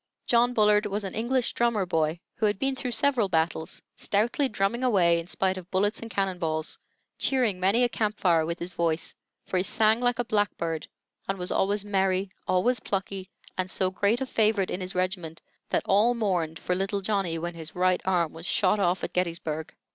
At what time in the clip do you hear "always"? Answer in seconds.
11.51-11.85, 12.47-12.79